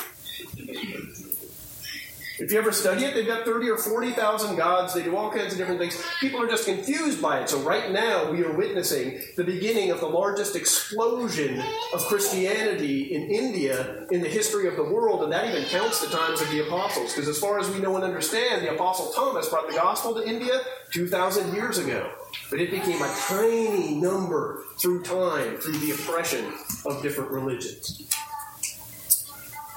[2.41, 4.95] If you ever study it, they've got 30 or 40,000 gods.
[4.95, 6.01] They do all kinds of different things.
[6.19, 7.49] People are just confused by it.
[7.49, 11.61] So, right now, we are witnessing the beginning of the largest explosion
[11.93, 15.21] of Christianity in India in the history of the world.
[15.21, 17.13] And that even counts the times of the apostles.
[17.13, 20.27] Because, as far as we know and understand, the apostle Thomas brought the gospel to
[20.27, 20.61] India
[20.93, 22.11] 2,000 years ago.
[22.49, 26.51] But it became a tiny number through time, through the oppression
[26.87, 28.09] of different religions.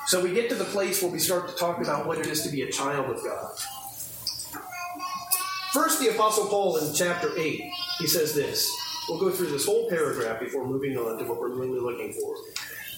[0.06, 2.42] So we get to the place where we start to talk about what it is
[2.42, 3.50] to be a child of God.
[5.72, 7.62] First, the Apostle Paul in chapter 8,
[7.98, 8.70] he says this.
[9.08, 12.36] We'll go through this whole paragraph before moving on to what we're really looking for.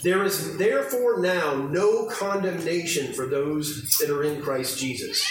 [0.03, 5.25] There is therefore now no condemnation for those that are in Christ Jesus.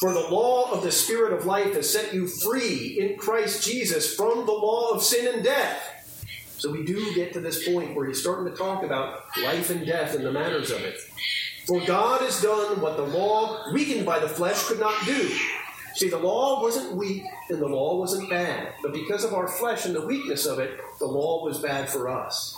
[0.00, 4.14] For the law of the Spirit of life has set you free in Christ Jesus
[4.14, 5.99] from the law of sin and death.
[6.60, 9.86] So we do get to this point where he's starting to talk about life and
[9.86, 11.00] death and the matters of it.
[11.64, 15.30] For God has done what the law, weakened by the flesh, could not do.
[15.94, 19.86] See, the law wasn't weak and the law wasn't bad, but because of our flesh
[19.86, 22.54] and the weakness of it, the law was bad for us.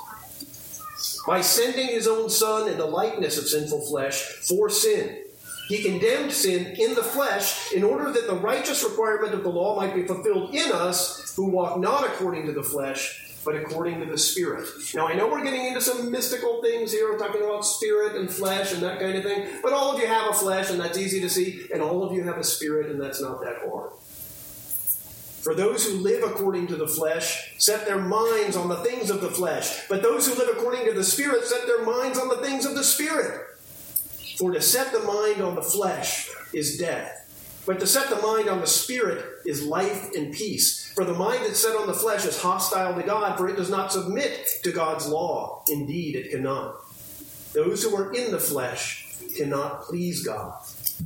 [1.25, 5.23] By sending his own Son in the likeness of sinful flesh for sin,
[5.69, 9.77] he condemned sin in the flesh in order that the righteous requirement of the law
[9.77, 14.07] might be fulfilled in us who walk not according to the flesh, but according to
[14.07, 14.69] the Spirit.
[14.95, 18.31] Now, I know we're getting into some mystical things here, we're talking about spirit and
[18.31, 20.99] flesh and that kind of thing, but all of you have a flesh, and that's
[20.99, 23.91] easy to see, and all of you have a spirit, and that's not that hard.
[25.43, 29.21] For those who live according to the flesh set their minds on the things of
[29.21, 32.37] the flesh, but those who live according to the Spirit set their minds on the
[32.37, 33.49] things of the Spirit.
[34.39, 37.22] For to set the mind on the flesh is death
[37.65, 40.93] but to set the mind on the Spirit is life and peace.
[40.95, 43.71] For the mind that's set on the flesh is hostile to God, for it does
[43.71, 45.63] not submit to God's law.
[45.69, 46.77] Indeed, it cannot.
[47.53, 49.07] Those who are in the flesh
[49.37, 50.63] cannot please God.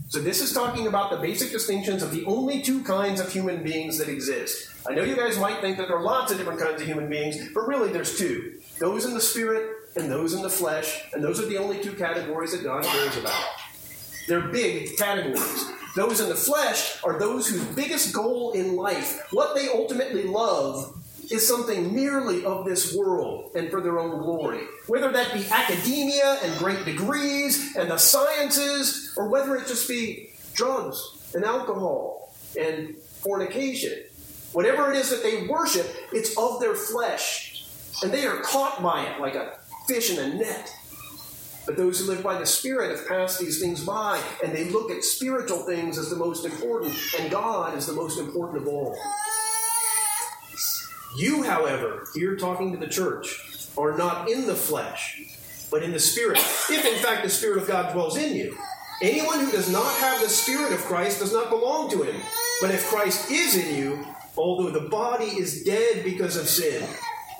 [0.09, 3.63] So, this is talking about the basic distinctions of the only two kinds of human
[3.63, 4.71] beings that exist.
[4.89, 7.09] I know you guys might think that there are lots of different kinds of human
[7.09, 11.25] beings, but really there's two those in the spirit and those in the flesh, and
[11.25, 13.43] those are the only two categories that God cares about.
[14.29, 15.65] They're big categories.
[15.97, 20.95] Those in the flesh are those whose biggest goal in life, what they ultimately love,
[21.31, 24.61] is something merely of this world and for their own glory.
[24.89, 30.33] Whether that be academia and great degrees and the sciences, or whether it just be
[30.53, 33.99] drugs and alcohol and fornication.
[34.53, 37.65] Whatever it is that they worship, it's of their flesh.
[38.03, 40.71] And they are caught by it like a fish in a net.
[41.67, 44.91] But those who live by the Spirit have passed these things by, and they look
[44.91, 48.97] at spiritual things as the most important, and God is the most important of all.
[51.17, 55.21] You, however, here talking to the church, are not in the flesh,
[55.71, 58.57] but in the Spirit, if in fact the Spirit of God dwells in you.
[59.03, 62.21] Anyone who does not have the Spirit of Christ does not belong to him.
[62.61, 64.07] But if Christ is in you,
[64.37, 66.83] although the body is dead because of sin,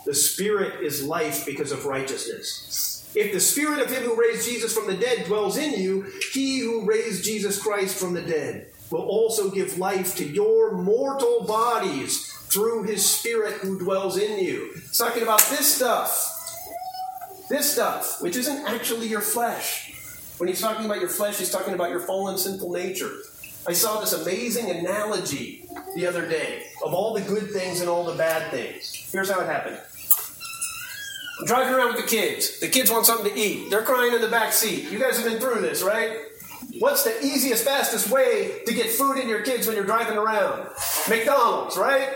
[0.05, 2.95] the Spirit is life because of righteousness.
[3.15, 6.61] If the spirit of him who raised Jesus from the dead dwells in you, he
[6.61, 12.31] who raised Jesus Christ from the dead will also give life to your mortal bodies
[12.49, 14.71] through his spirit who dwells in you.
[14.77, 16.33] It's talking about this stuff.
[17.49, 19.93] This stuff, which isn't actually your flesh.
[20.39, 23.13] When he's talking about your flesh, he's talking about your fallen sinful nature.
[23.69, 28.05] I saw this amazing analogy the other day of all the good things and all
[28.05, 29.09] the bad things.
[29.11, 29.81] Here's how it happened.
[31.39, 32.61] I'm driving around with the kids.
[32.61, 33.70] The kids want something to eat.
[33.70, 34.91] They're crying in the back seat.
[34.91, 36.18] You guys have been through this, right?
[36.78, 40.68] What's the easiest, fastest way to get food in your kids when you're driving around?
[41.09, 42.09] McDonald's, right?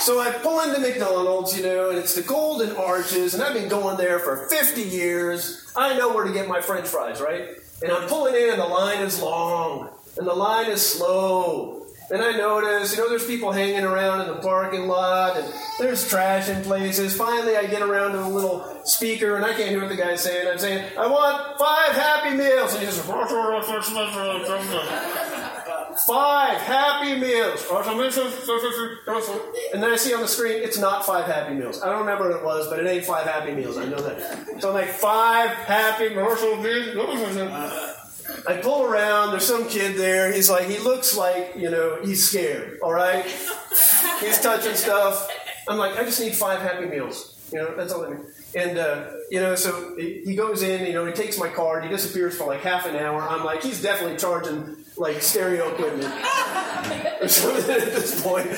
[0.00, 3.68] So I pull into McDonald's, you know, and it's the Golden Arches, and I've been
[3.68, 5.72] going there for 50 years.
[5.76, 7.48] I know where to get my french fries, right?
[7.82, 11.79] And I'm pulling in, and the line is long, and the line is slow.
[12.12, 15.46] And I notice, you know, there's people hanging around in the parking lot, and
[15.78, 17.16] there's trash in places.
[17.16, 20.20] Finally, I get around to the little speaker, and I can't hear what the guy's
[20.20, 20.48] saying.
[20.48, 22.72] I'm saying, I want five Happy Meals.
[22.72, 23.06] And he just,
[26.06, 27.64] five Happy Meals.
[29.72, 31.80] And then I see on the screen, it's not five Happy Meals.
[31.80, 33.76] I don't remember what it was, but it ain't five Happy Meals.
[33.76, 34.60] I know that.
[34.60, 36.26] So I'm like, five Happy Meals.
[38.46, 40.32] I pull around, there's some kid there.
[40.32, 43.24] He's like, he looks like, you know, he's scared, all right?
[44.20, 45.28] He's touching stuff.
[45.68, 47.36] I'm like, I just need five Happy Meals.
[47.52, 48.20] You know, that's all I need.
[48.54, 51.88] And, uh, you know, so he goes in, you know, he takes my card, he
[51.88, 53.22] disappears for like half an hour.
[53.22, 56.12] I'm like, he's definitely charging like stereo equipment
[57.20, 58.48] or something at this point.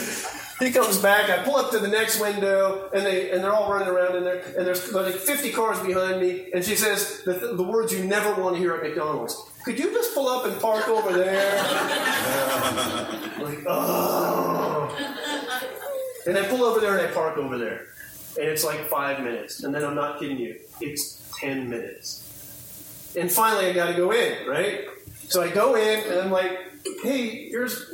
[0.62, 1.28] He comes back.
[1.28, 4.22] I pull up to the next window, and they and they're all running around in
[4.22, 4.42] there.
[4.56, 6.50] And there's like 50 cars behind me.
[6.54, 9.34] And she says the, the words you never want to hear at McDonald's.
[9.64, 11.56] Could you just pull up and park over there?
[13.38, 14.96] like, oh.
[16.26, 17.86] And I pull over there and I park over there.
[18.38, 19.62] And it's like five minutes.
[19.62, 23.12] And then I'm not kidding you, it's 10 minutes.
[23.16, 24.86] And finally, I got to go in, right?
[25.28, 26.58] So I go in and I'm like,
[27.02, 27.92] hey, here's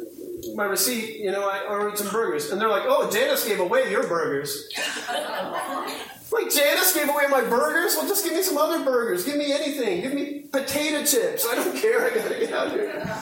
[0.55, 1.21] my receipt.
[1.21, 2.51] You know, I ordered some burgers.
[2.51, 4.69] And they're like, oh, Janice gave away your burgers.
[6.31, 7.95] Like, Janice gave away my burgers?
[7.97, 9.24] Well, just give me some other burgers.
[9.24, 10.03] Give me anything.
[10.03, 11.47] Give me potato chips.
[11.47, 12.05] I don't care.
[12.05, 13.18] I gotta get out here.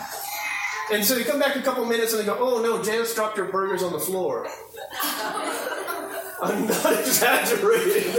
[0.93, 3.37] And so they come back a couple minutes and they go, oh no, Janice dropped
[3.39, 4.47] her burgers on the floor.
[6.43, 8.13] I'm not exaggerating.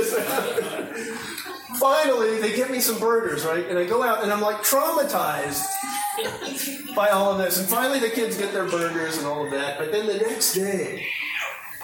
[1.75, 3.67] Finally, they get me some burgers, right?
[3.69, 5.65] And I go out and I'm like traumatized
[6.95, 7.59] by all of this.
[7.59, 9.77] And finally, the kids get their burgers and all of that.
[9.77, 11.05] But then the next day,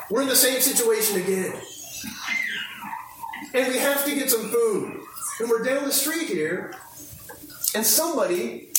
[0.10, 1.54] we're in the same situation again
[3.54, 5.00] and we have to get some food.
[5.40, 6.74] And we're down the street here,
[7.76, 8.70] and somebody,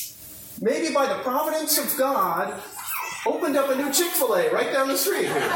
[0.61, 2.63] maybe by the providence of God,
[3.27, 5.53] opened up a new Chick fil A right down the street here.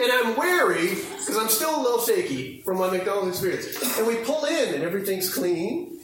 [0.00, 3.98] and I'm wary because I'm still a little shaky from my McDonald's experience.
[3.98, 6.00] And we pull in, and everything's clean.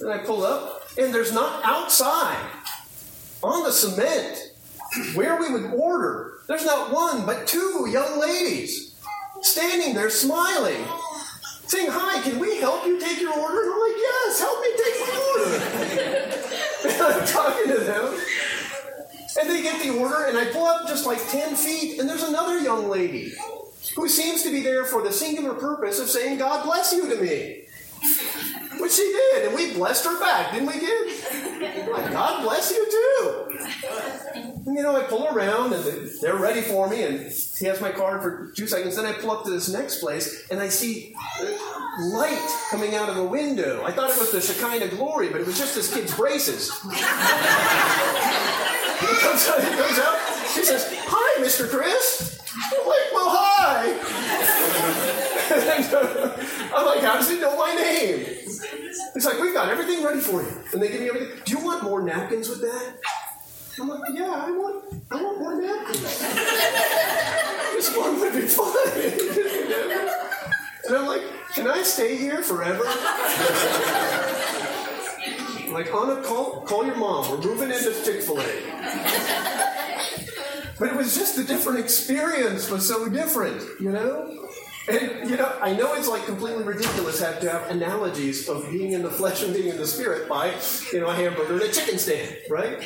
[0.00, 2.50] And I pull up, and there's not outside
[3.42, 4.52] on the cement
[5.14, 6.34] where we would order.
[6.46, 8.87] There's not one, but two young ladies
[9.42, 10.84] standing there smiling,
[11.66, 13.62] saying, Hi, can we help you take your order?
[13.62, 15.58] And I'm like, Yes, help me take my order.
[16.88, 18.20] and I'm talking to them.
[19.40, 22.24] And they get the order, and I pull up just like 10 feet, and there's
[22.24, 23.32] another young lady
[23.94, 27.20] who seems to be there for the singular purpose of saying, God bless you to
[27.20, 27.64] me.
[28.80, 31.24] Which she did, and we blessed her back, didn't we, kid?
[32.12, 33.58] God bless you too.
[34.68, 35.82] And, you know, I pull around, and
[36.20, 38.96] they're ready for me, and he has my card for two seconds.
[38.96, 41.14] Then I pull up to this next place, and I see
[42.12, 43.82] light coming out of a window.
[43.82, 46.70] I thought it was the Shekinah glory, but it was just this kid's braces.
[46.82, 46.90] he
[49.16, 50.18] comes out, he comes out,
[50.54, 51.66] he says, Hi, Mr.
[51.66, 52.38] Chris.
[52.54, 53.94] I'm like, well, hi.
[55.50, 56.30] Uh,
[56.74, 58.18] I'm like, how does he know my name?
[59.14, 60.52] He's like, we've got everything ready for you.
[60.72, 61.38] And they give me everything.
[61.44, 62.98] Do you want more napkins with that?
[63.80, 66.02] I'm like, yeah, I want, I want more napkins.
[67.72, 68.74] this one would be fine.
[70.86, 71.22] and I'm like,
[71.54, 72.84] can I stay here forever?
[75.72, 77.30] Like, Anna, call, call your mom.
[77.30, 78.44] We're moving into Chick fil A.
[80.78, 84.48] But it was just a different experience, was so different, you know?
[84.88, 88.92] And, you know, I know it's like completely ridiculous have to have analogies of being
[88.92, 90.54] in the flesh and being in the spirit by,
[90.92, 92.82] you know, a hamburger and a chicken stand, right?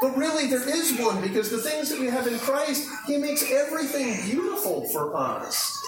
[0.00, 3.50] But really, there is one because the things that we have in Christ, He makes
[3.50, 5.82] everything beautiful for us.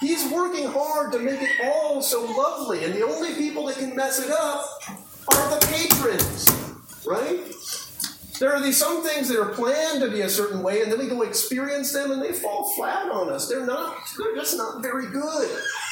[0.00, 3.96] He's working hard to make it all so lovely, and the only people that can
[3.96, 4.64] mess it up
[5.28, 6.50] are the patrons,
[7.06, 7.40] right?
[8.40, 10.98] There are these some things that are planned to be a certain way, and then
[10.98, 13.48] we go experience them and they fall flat on us.
[13.48, 15.48] They're not, they're just not very good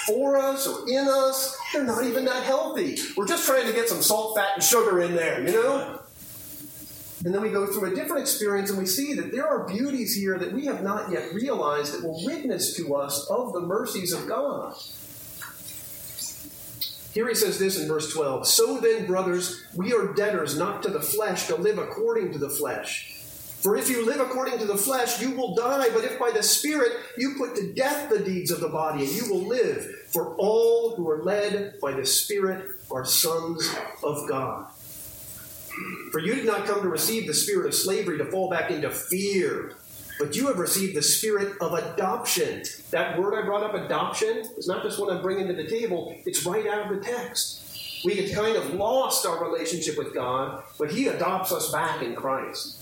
[0.06, 1.56] for us or in us.
[1.72, 2.98] They're not even that healthy.
[3.16, 6.01] We're just trying to get some salt, fat, and sugar in there, you know?
[7.24, 10.14] And then we go through a different experience and we see that there are beauties
[10.14, 14.12] here that we have not yet realized that will witness to us of the mercies
[14.12, 14.74] of God.
[17.14, 20.90] Here he says this in verse 12 So then, brothers, we are debtors not to
[20.90, 23.12] the flesh to live according to the flesh.
[23.60, 25.88] For if you live according to the flesh, you will die.
[25.94, 29.12] But if by the Spirit you put to death the deeds of the body, and
[29.12, 29.86] you will live.
[30.08, 34.71] For all who are led by the Spirit are sons of God.
[36.12, 38.90] For you did not come to receive the spirit of slavery to fall back into
[38.90, 39.72] fear,
[40.18, 42.62] but you have received the spirit of adoption.
[42.90, 46.14] That word I brought up, adoption, is not just what I'm bringing to the table,
[46.26, 48.04] it's right out of the text.
[48.04, 52.14] We had kind of lost our relationship with God, but He adopts us back in
[52.14, 52.78] Christ.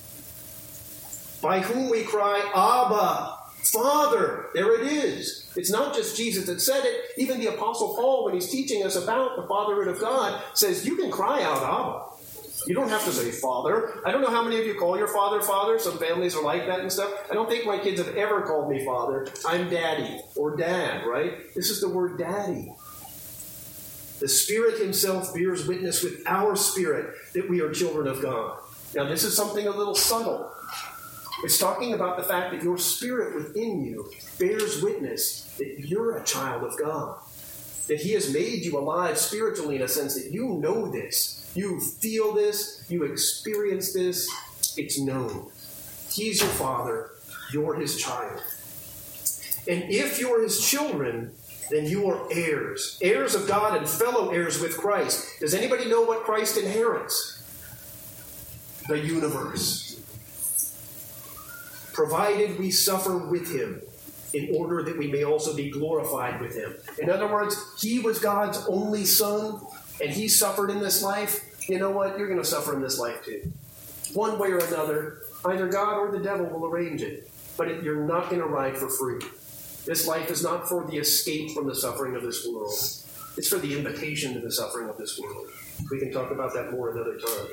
[1.41, 3.37] By whom we cry, Abba,
[3.73, 4.47] Father.
[4.55, 5.49] There it is.
[5.57, 7.13] It's not just Jesus that said it.
[7.17, 10.97] Even the Apostle Paul, when he's teaching us about the fatherhood of God, says you
[10.97, 12.10] can cry out, Abba.
[12.67, 14.01] You don't have to say father.
[14.05, 15.79] I don't know how many of you call your father father.
[15.79, 17.11] Some families are like that and stuff.
[17.31, 19.27] I don't think my kids have ever called me father.
[19.47, 21.55] I'm daddy or dad, right?
[21.55, 22.73] This is the word daddy.
[24.21, 28.59] The Spirit Himself bears witness with our spirit that we are children of God.
[28.95, 30.53] Now, this is something a little subtle.
[31.43, 36.25] It's talking about the fact that your spirit within you bears witness that you're a
[36.25, 37.19] child of God.
[37.89, 41.40] That He has made you alive spiritually in a sense that you know this.
[41.55, 44.29] You feel this, you experience this,
[44.77, 45.51] it's known.
[46.11, 47.11] He's your Father,
[47.53, 48.41] you're His child.
[49.69, 51.33] And if you're His children,
[51.71, 55.41] then you are heirs, heirs of God and fellow heirs with Christ.
[55.41, 57.37] Does anybody know what Christ inherits?
[58.89, 60.01] The universe.
[61.93, 63.83] Provided we suffer with him
[64.33, 66.75] in order that we may also be glorified with him.
[66.99, 69.61] In other words, he was God's only son
[70.03, 71.69] and he suffered in this life.
[71.69, 72.19] You know what?
[72.19, 73.53] You're going to suffer in this life too.
[74.15, 78.29] One way or another, either God or the devil will arrange it, but you're not
[78.29, 79.21] going to ride for free.
[79.87, 82.73] This life is not for the escape from the suffering of this world.
[83.37, 85.47] It's for the invitation to the suffering of this world.
[85.91, 87.47] We can talk about that more another time.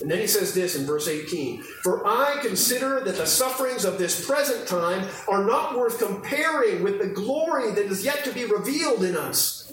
[0.00, 3.98] And then he says this in verse 18 For I consider that the sufferings of
[3.98, 8.46] this present time are not worth comparing with the glory that is yet to be
[8.46, 9.70] revealed in us.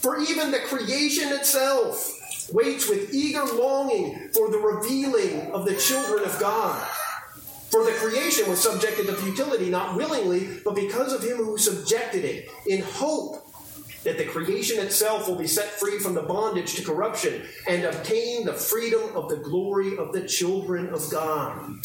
[0.00, 6.24] For even the creation itself waits with eager longing for the revealing of the children
[6.24, 6.88] of God.
[7.70, 12.24] For the creation was subjected to futility, not willingly, but because of him who subjected
[12.24, 13.46] it, in hope
[14.02, 18.46] that the creation itself will be set free from the bondage to corruption and obtain
[18.46, 21.76] the freedom of the glory of the children of God.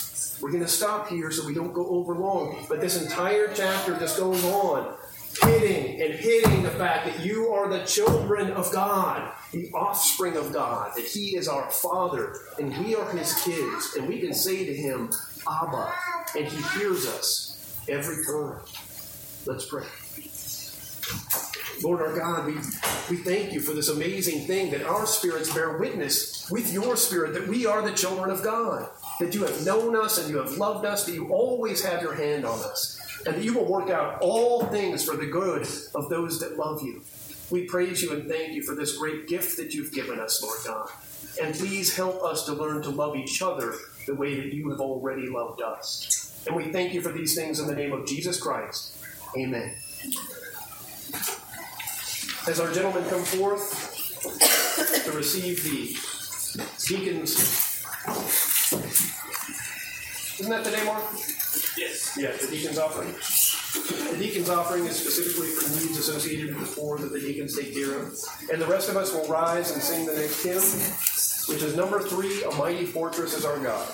[0.41, 3.97] We're going to stop here so we don't go over long, but this entire chapter
[3.97, 4.95] just goes on,
[5.43, 10.53] hitting and hitting the fact that you are the children of God, the offspring of
[10.53, 14.65] God, that He is our Father, and we are His kids, and we can say
[14.65, 15.11] to Him,
[15.49, 15.93] Abba,
[16.37, 18.59] and He hears us every time.
[19.45, 19.85] Let's pray.
[21.83, 22.53] Lord our God, we,
[23.09, 27.33] we thank you for this amazing thing that our spirits bear witness with your spirit
[27.33, 30.57] that we are the children of God, that you have known us and you have
[30.57, 33.89] loved us, that you always have your hand on us, and that you will work
[33.89, 37.01] out all things for the good of those that love you.
[37.49, 40.59] We praise you and thank you for this great gift that you've given us, Lord
[40.65, 40.89] God.
[41.41, 43.73] And please help us to learn to love each other
[44.05, 46.43] the way that you have already loved us.
[46.47, 48.95] And we thank you for these things in the name of Jesus Christ.
[49.37, 49.75] Amen.
[52.47, 53.91] As our gentlemen come forth
[55.03, 55.97] to receive the
[56.87, 57.81] deacons.
[60.39, 61.03] Isn't that the day, Mark?
[62.17, 63.11] Yeah, the deacon's offering.
[64.11, 67.73] The deacon's offering is specifically for needs associated with the poor that the deacons take
[67.73, 68.17] care of.
[68.51, 70.61] And the rest of us will rise and sing the next hymn,
[71.53, 73.87] which is number three A Mighty Fortress is Our God.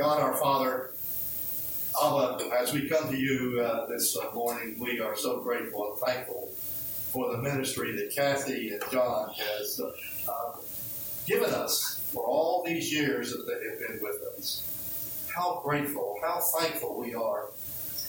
[0.00, 0.92] God our Father,
[2.02, 6.00] Abba, as we come to you uh, this uh, morning, we are so grateful and
[6.00, 6.48] thankful
[7.12, 10.52] for the ministry that Kathy and John has uh,
[11.26, 15.28] given us for all these years that they have been with us.
[15.36, 17.50] How grateful, how thankful we are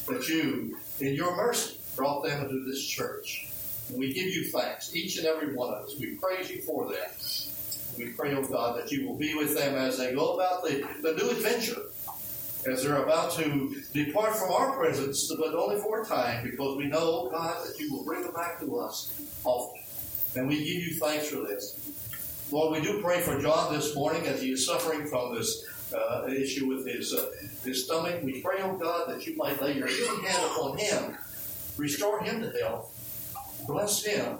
[0.07, 3.49] that you, in your mercy, brought them into this church.
[3.89, 5.95] And we give you thanks, each and every one of us.
[5.99, 7.09] We praise you for them.
[7.97, 10.87] We pray, oh God, that you will be with them as they go about the,
[11.01, 11.81] the new adventure,
[12.69, 16.85] as they're about to depart from our presence, but only for a time, because we
[16.85, 19.11] know, oh God, that you will bring them back to us
[19.43, 19.81] often.
[20.35, 21.77] And we give you thanks for this.
[22.51, 26.27] Lord, we do pray for John this morning as he is suffering from this uh,
[26.27, 27.29] issue with his, uh,
[27.63, 28.21] his stomach.
[28.23, 31.17] We pray, oh God, that you might lay your healing hand upon him,
[31.77, 34.39] restore him to health, bless him.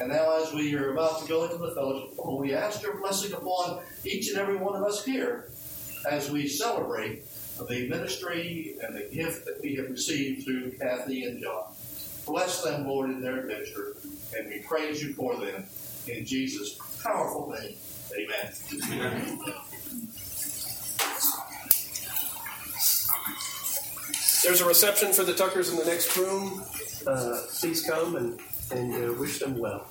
[0.00, 3.32] And now, as we are about to go into the fellowship, we ask your blessing
[3.32, 5.50] upon each and every one of us here
[6.08, 7.24] as we celebrate
[7.68, 11.72] the ministry and the gift that we have received through Kathy and John.
[12.26, 13.96] Bless them, Lord, in their adventure,
[14.36, 15.64] and we praise you for them
[16.06, 17.74] in Jesus' powerful name.
[18.14, 18.52] Amen.
[24.44, 26.62] There's a reception for the Tuckers in the next room.
[27.06, 28.40] Uh, please come and,
[28.70, 29.86] and uh, wish them well.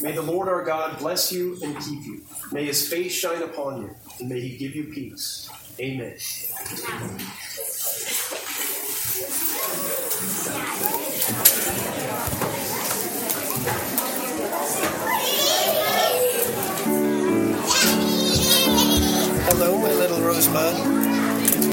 [0.00, 2.22] May the Lord our God bless you and keep you.
[2.50, 5.48] May his face shine upon you, and may he give you peace.
[5.80, 6.16] Amen.
[19.44, 21.11] Hello, my little rosebud.